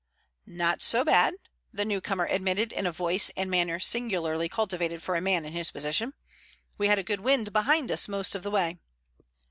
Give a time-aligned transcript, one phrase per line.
[0.47, 1.35] "Not so bad,"
[1.71, 5.69] the newcomer admitted in a voice and manner singularly cultivated for a man in his
[5.69, 6.13] position.
[6.79, 8.79] "We had a good wind behind us most of the way."